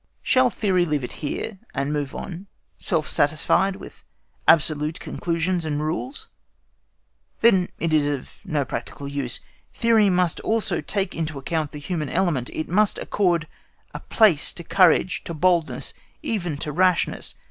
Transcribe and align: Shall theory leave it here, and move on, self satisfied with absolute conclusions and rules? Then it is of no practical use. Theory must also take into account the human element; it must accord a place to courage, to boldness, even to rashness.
Shall 0.23 0.49
theory 0.49 0.83
leave 0.83 1.03
it 1.03 1.13
here, 1.21 1.59
and 1.75 1.93
move 1.93 2.15
on, 2.15 2.47
self 2.79 3.07
satisfied 3.07 3.75
with 3.75 4.03
absolute 4.47 4.99
conclusions 4.99 5.63
and 5.63 5.79
rules? 5.79 6.27
Then 7.41 7.69
it 7.77 7.93
is 7.93 8.07
of 8.07 8.31
no 8.43 8.65
practical 8.65 9.07
use. 9.07 9.41
Theory 9.75 10.09
must 10.09 10.39
also 10.39 10.81
take 10.81 11.13
into 11.13 11.37
account 11.37 11.69
the 11.69 11.77
human 11.77 12.09
element; 12.09 12.49
it 12.51 12.67
must 12.67 12.97
accord 12.97 13.45
a 13.93 13.99
place 13.99 14.53
to 14.53 14.63
courage, 14.63 15.23
to 15.25 15.35
boldness, 15.35 15.93
even 16.23 16.57
to 16.57 16.71
rashness. 16.71 17.35